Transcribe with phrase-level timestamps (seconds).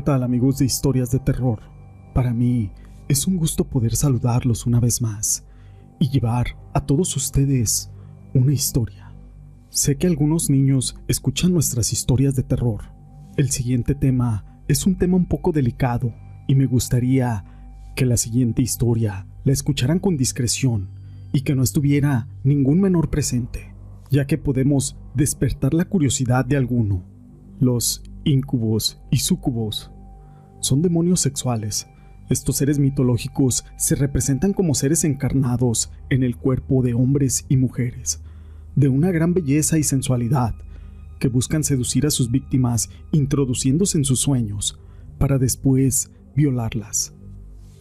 [0.00, 1.60] ¿Qué tal amigos de historias de terror?
[2.14, 2.70] Para mí
[3.06, 5.44] es un gusto poder saludarlos una vez más
[5.98, 7.90] y llevar a todos ustedes
[8.32, 9.12] una historia.
[9.68, 12.80] Sé que algunos niños escuchan nuestras historias de terror.
[13.36, 16.14] El siguiente tema es un tema un poco delicado
[16.48, 17.44] y me gustaría
[17.94, 20.88] que la siguiente historia la escucharan con discreción
[21.30, 23.74] y que no estuviera ningún menor presente,
[24.10, 27.04] ya que podemos despertar la curiosidad de alguno.
[27.60, 29.90] Los Incubos y sucubos
[30.60, 31.88] son demonios sexuales.
[32.28, 38.22] Estos seres mitológicos se representan como seres encarnados en el cuerpo de hombres y mujeres,
[38.76, 40.54] de una gran belleza y sensualidad,
[41.18, 44.80] que buscan seducir a sus víctimas introduciéndose en sus sueños,
[45.18, 47.14] para después violarlas.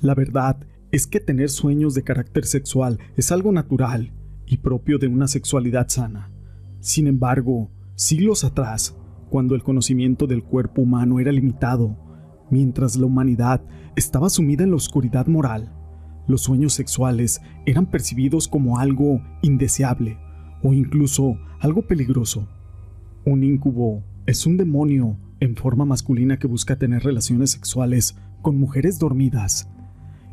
[0.01, 0.57] La verdad
[0.91, 4.11] es que tener sueños de carácter sexual es algo natural
[4.45, 6.31] y propio de una sexualidad sana.
[6.79, 8.95] Sin embargo, siglos atrás,
[9.29, 11.95] cuando el conocimiento del cuerpo humano era limitado,
[12.49, 13.61] mientras la humanidad
[13.95, 15.71] estaba sumida en la oscuridad moral.
[16.27, 20.17] Los sueños sexuales eran percibidos como algo indeseable
[20.63, 22.47] o incluso algo peligroso.
[23.25, 28.99] Un incubo es un demonio en forma masculina que busca tener relaciones sexuales con mujeres
[28.99, 29.70] dormidas.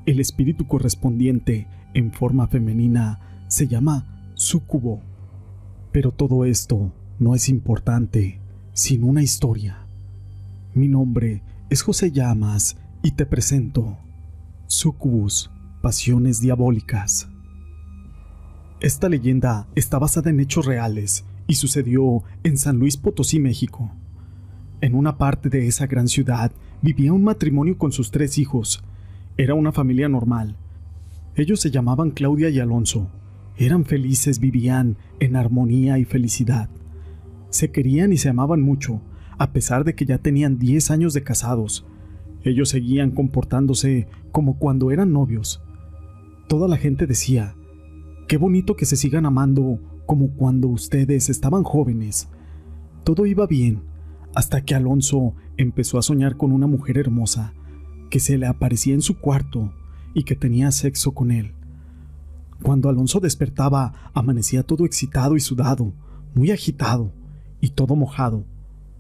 [0.05, 5.01] El espíritu correspondiente en forma femenina se llama sucubo.
[5.93, 8.41] Pero todo esto no es importante
[8.73, 9.87] sin una historia.
[10.75, 13.99] Mi nombre es José Llamas y te presento
[14.69, 15.51] Sucubus,
[15.83, 17.29] Pasiones Diabólicas.
[18.81, 23.91] Esta leyenda está basada en hechos reales y sucedió en San Luis Potosí, México.
[24.81, 28.85] En una parte de esa gran ciudad vivía un matrimonio con sus tres hijos.
[29.37, 30.57] Era una familia normal.
[31.35, 33.11] Ellos se llamaban Claudia y Alonso.
[33.57, 36.69] Eran felices, vivían en armonía y felicidad.
[37.51, 39.01] Se querían y se amaban mucho,
[39.39, 41.85] a pesar de que ya tenían 10 años de casados.
[42.43, 45.63] Ellos seguían comportándose como cuando eran novios.
[46.49, 47.55] Toda la gente decía,
[48.29, 52.29] qué bonito que se sigan amando como cuando ustedes estaban jóvenes.
[53.05, 53.83] Todo iba bien,
[54.35, 57.53] hasta que Alonso empezó a soñar con una mujer hermosa,
[58.11, 59.73] que se le aparecía en su cuarto
[60.15, 61.53] y que tenía sexo con él.
[62.63, 65.93] Cuando Alonso despertaba, amanecía todo excitado y sudado,
[66.35, 67.13] muy agitado
[67.61, 68.45] y todo mojado,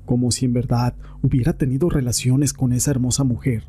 [0.06, 3.64] como si en verdad hubiera tenido relaciones con esa hermosa mujer.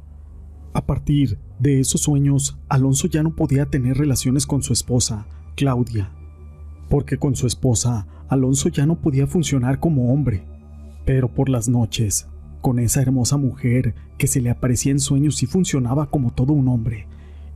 [0.73, 6.11] A partir de esos sueños, Alonso ya no podía tener relaciones con su esposa, Claudia,
[6.89, 10.45] porque con su esposa, Alonso ya no podía funcionar como hombre.
[11.05, 12.27] Pero por las noches,
[12.61, 16.67] con esa hermosa mujer que se le aparecía en sueños y funcionaba como todo un
[16.67, 17.07] hombre,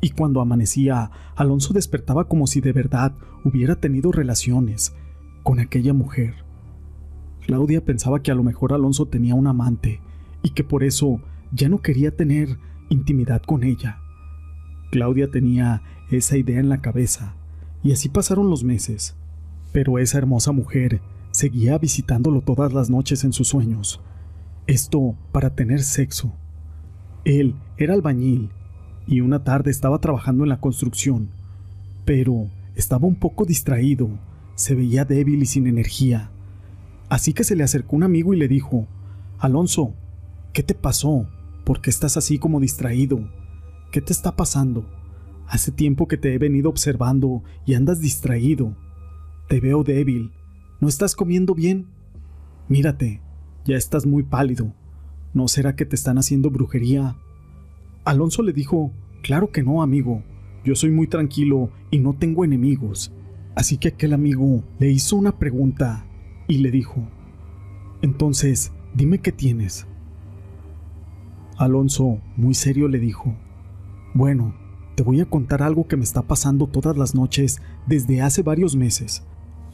[0.01, 3.13] y cuando amanecía, Alonso despertaba como si de verdad
[3.45, 4.95] hubiera tenido relaciones
[5.43, 6.43] con aquella mujer.
[7.45, 9.99] Claudia pensaba que a lo mejor Alonso tenía un amante
[10.43, 11.21] y que por eso
[11.51, 12.57] ya no quería tener
[12.89, 13.99] intimidad con ella.
[14.91, 17.35] Claudia tenía esa idea en la cabeza
[17.83, 19.15] y así pasaron los meses.
[19.71, 21.01] Pero esa hermosa mujer
[21.31, 24.01] seguía visitándolo todas las noches en sus sueños.
[24.67, 26.33] Esto para tener sexo.
[27.23, 28.49] Él era albañil
[29.07, 31.29] y una tarde estaba trabajando en la construcción,
[32.05, 34.09] pero estaba un poco distraído,
[34.55, 36.31] se veía débil y sin energía.
[37.11, 38.87] Así que se le acercó un amigo y le dijo,
[39.37, 39.93] Alonso,
[40.53, 41.27] ¿qué te pasó?
[41.65, 43.29] ¿Por qué estás así como distraído?
[43.91, 44.89] ¿Qué te está pasando?
[45.45, 48.77] Hace tiempo que te he venido observando y andas distraído.
[49.49, 50.31] Te veo débil.
[50.79, 51.89] ¿No estás comiendo bien?
[52.69, 53.21] Mírate,
[53.65, 54.73] ya estás muy pálido.
[55.33, 57.17] ¿No será que te están haciendo brujería?
[58.05, 60.23] Alonso le dijo, Claro que no, amigo.
[60.63, 63.11] Yo soy muy tranquilo y no tengo enemigos.
[63.53, 66.05] Así que aquel amigo le hizo una pregunta
[66.51, 67.07] y le dijo,
[68.01, 69.87] Entonces, dime qué tienes.
[71.57, 73.33] Alonso, muy serio, le dijo,
[74.13, 74.53] Bueno,
[74.95, 78.75] te voy a contar algo que me está pasando todas las noches desde hace varios
[78.75, 79.23] meses.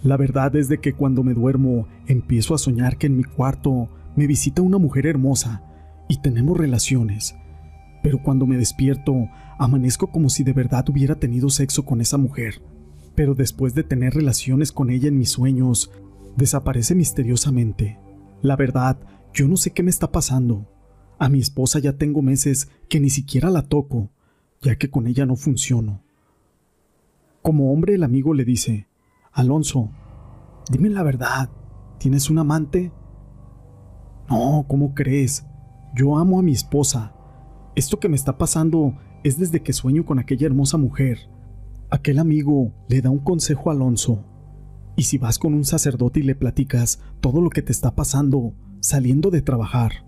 [0.03, 3.89] La verdad es de que cuando me duermo empiezo a soñar que en mi cuarto
[4.15, 5.63] me visita una mujer hermosa
[6.07, 7.35] y tenemos relaciones.
[8.03, 9.15] Pero cuando me despierto,
[9.57, 12.61] amanezco como si de verdad hubiera tenido sexo con esa mujer.
[13.15, 15.89] Pero después de tener relaciones con ella en mis sueños,
[16.37, 17.99] desaparece misteriosamente.
[18.41, 18.97] La verdad,
[19.33, 20.67] yo no sé qué me está pasando.
[21.19, 24.11] A mi esposa ya tengo meses que ni siquiera la toco,
[24.61, 26.01] ya que con ella no funciono.
[27.41, 28.87] Como hombre el amigo le dice,
[29.31, 29.89] Alonso,
[30.71, 31.49] dime la verdad,
[31.97, 32.91] ¿tienes un amante?
[34.29, 35.45] No, ¿cómo crees?
[35.95, 37.15] Yo amo a mi esposa.
[37.75, 41.29] Esto que me está pasando es desde que sueño con aquella hermosa mujer.
[41.89, 44.23] Aquel amigo le da un consejo a Alonso
[44.97, 48.53] y si vas con un sacerdote y le platicas todo lo que te está pasando
[48.81, 50.05] saliendo de trabajar.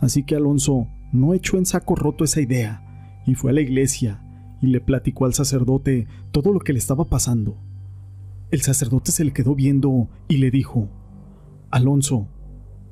[0.00, 4.22] Así que Alonso no echó en saco roto esa idea y fue a la iglesia
[4.60, 7.58] y le platicó al sacerdote todo lo que le estaba pasando.
[8.50, 10.88] El sacerdote se le quedó viendo y le dijo,
[11.70, 12.28] Alonso,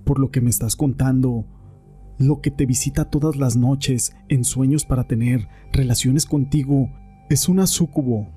[0.05, 1.45] por lo que me estás contando,
[2.17, 6.91] lo que te visita todas las noches en sueños para tener relaciones contigo
[7.29, 8.29] es una súcubo,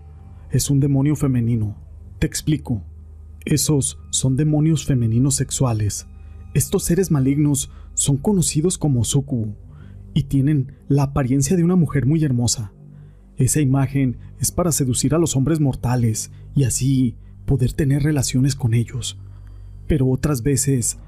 [0.50, 1.91] es un demonio femenino.
[2.22, 2.84] Te explico.
[3.46, 6.06] Esos son demonios femeninos sexuales.
[6.54, 9.56] Estos seres malignos son conocidos como sucubo
[10.14, 12.74] y tienen la apariencia de una mujer muy hermosa.
[13.38, 17.16] Esa imagen es para seducir a los hombres mortales y así
[17.48, 19.20] poder tener relaciones con ellos.
[19.88, 21.00] Pero otras veces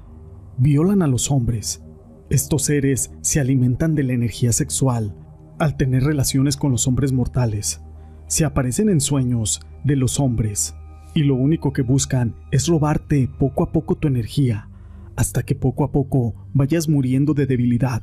[0.58, 1.84] violan a los hombres.
[2.28, 5.14] Estos seres se alimentan de la energía sexual
[5.60, 7.82] al tener relaciones con los hombres mortales.
[8.26, 10.74] Se aparecen en sueños de los hombres
[11.14, 14.68] y lo único que buscan es robarte poco a poco tu energía,
[15.16, 18.02] hasta que poco a poco vayas muriendo de debilidad.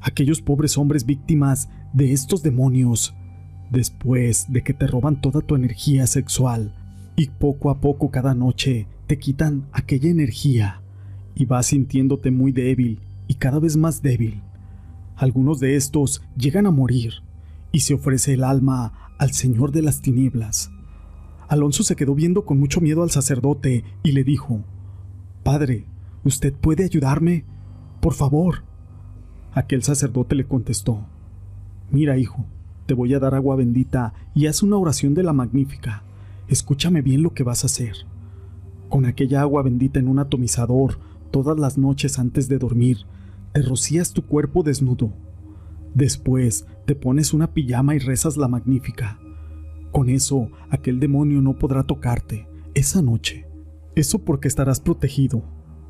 [0.00, 3.14] Aquellos pobres hombres víctimas de estos demonios,
[3.70, 6.74] después de que te roban toda tu energía sexual
[7.16, 10.82] y poco a poco cada noche te quitan aquella energía
[11.34, 14.42] y vas sintiéndote muy débil y cada vez más débil.
[15.16, 17.14] Algunos de estos llegan a morir
[17.72, 20.70] y se ofrece el alma al Señor de las tinieblas
[21.50, 24.62] Alonso se quedó viendo con mucho miedo al sacerdote y le dijo,
[25.42, 25.84] Padre,
[26.24, 27.44] ¿usted puede ayudarme?
[28.00, 28.62] Por favor.
[29.52, 31.08] Aquel sacerdote le contestó,
[31.90, 32.46] Mira, hijo,
[32.86, 36.04] te voy a dar agua bendita y haz una oración de la magnífica.
[36.46, 37.96] Escúchame bien lo que vas a hacer.
[38.88, 41.00] Con aquella agua bendita en un atomizador,
[41.32, 42.98] todas las noches antes de dormir,
[43.54, 45.12] te rocías tu cuerpo desnudo.
[45.94, 49.18] Después te pones una pijama y rezas la magnífica.
[50.00, 53.44] Con eso, aquel demonio no podrá tocarte esa noche.
[53.94, 55.44] Eso porque estarás protegido.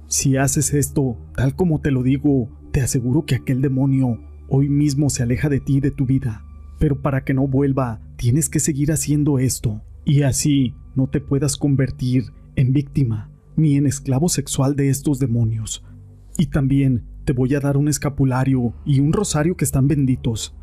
[0.08, 4.18] Si haces esto, tal como te lo digo, te aseguro que aquel demonio
[4.48, 6.44] hoy mismo se aleja de ti y de tu vida.
[6.80, 11.56] Pero para que no vuelva, tienes que seguir haciendo esto, y así no te puedas
[11.56, 12.24] convertir
[12.56, 15.84] en víctima ni en esclavo sexual de estos demonios.
[16.36, 20.56] Y también te voy a dar un escapulario y un rosario que están benditos.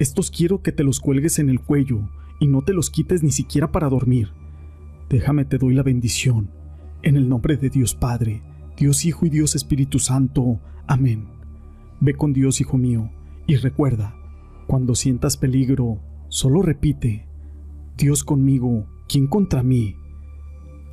[0.00, 2.08] Estos quiero que te los cuelgues en el cuello
[2.38, 4.32] y no te los quites ni siquiera para dormir.
[5.08, 6.50] Déjame te doy la bendición.
[7.02, 8.42] En el nombre de Dios Padre,
[8.76, 10.60] Dios Hijo y Dios Espíritu Santo.
[10.86, 11.28] Amén.
[12.00, 13.10] Ve con Dios, Hijo mío,
[13.46, 14.14] y recuerda,
[14.66, 17.26] cuando sientas peligro, solo repite,
[17.96, 19.96] Dios conmigo, ¿quién contra mí?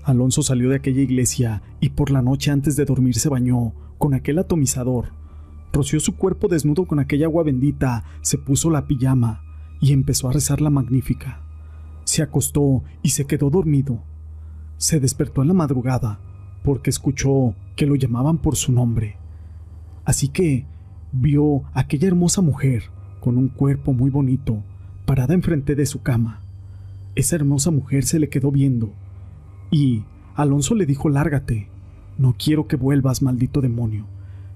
[0.03, 4.13] Alonso salió de aquella iglesia y por la noche antes de dormir se bañó con
[4.13, 5.09] aquel atomizador.
[5.73, 9.45] Roció su cuerpo desnudo con aquella agua bendita, se puso la pijama
[9.79, 11.41] y empezó a rezar la magnífica.
[12.03, 14.03] Se acostó y se quedó dormido.
[14.77, 16.19] Se despertó en la madrugada
[16.63, 19.17] porque escuchó que lo llamaban por su nombre.
[20.03, 20.65] Así que
[21.11, 22.83] vio a aquella hermosa mujer
[23.19, 24.63] con un cuerpo muy bonito
[25.05, 26.41] parada enfrente de su cama.
[27.15, 28.93] Esa hermosa mujer se le quedó viendo
[29.71, 30.03] y
[30.35, 31.69] Alonso le dijo lárgate,
[32.17, 34.05] no quiero que vuelvas, maldito demonio.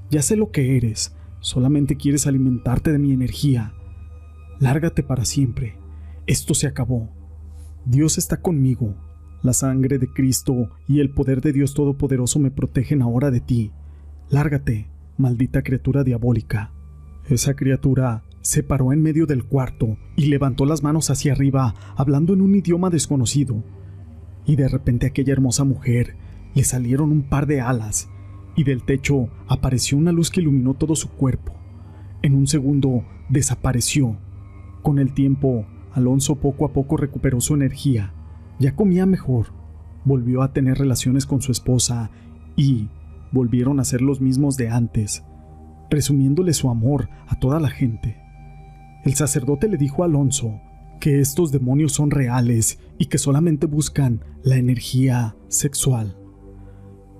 [0.10, 3.74] Ya sé lo que eres, solamente quieres alimentarte de mi energía
[4.59, 5.77] Lárgate para siempre.
[6.27, 7.09] Esto se acabó.
[7.85, 8.94] Dios está conmigo.
[9.41, 13.71] La sangre de Cristo y el poder de Dios Todopoderoso me protegen ahora de ti.
[14.30, 16.73] Lárgate, maldita criatura diabólica.
[17.30, 22.33] Esa criatura se paró en medio del cuarto y levantó las manos hacia arriba, hablando
[22.33, 23.63] en un idioma desconocido.
[24.45, 26.18] Y de repente aquella hermosa mujer
[26.54, 28.09] le salieron un par de alas,
[28.57, 31.54] y del techo apareció una luz que iluminó todo su cuerpo.
[32.21, 34.18] En un segundo desapareció
[34.81, 38.14] con el tiempo, Alonso poco a poco recuperó su energía,
[38.59, 39.48] ya comía mejor,
[40.06, 42.09] volvió a tener relaciones con su esposa
[42.56, 42.90] y
[43.31, 45.24] volvieron a ser los mismos de antes,
[45.90, 48.18] presumiéndole su amor a toda la gente.
[49.04, 50.59] El sacerdote le dijo a Alonso
[51.00, 56.18] que estos demonios son reales y que solamente buscan la energía sexual.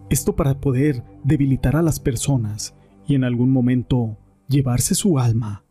[0.10, 2.76] Esto para poder debilitar a las personas
[3.08, 5.64] y en algún momento llevarse su alma.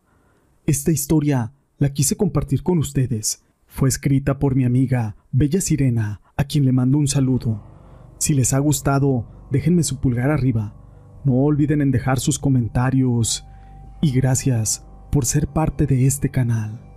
[0.65, 3.45] Esta historia la quise compartir con ustedes.
[3.65, 7.63] Fue escrita por mi amiga Bella Sirena, a quien le mando un saludo.
[8.19, 10.75] Si les ha gustado, déjenme su pulgar arriba.
[11.23, 13.45] No olviden en dejar sus comentarios.
[14.01, 16.88] Y gracias por ser parte de este canal.